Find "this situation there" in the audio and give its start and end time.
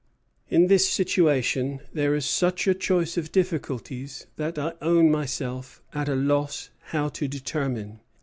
0.65-2.15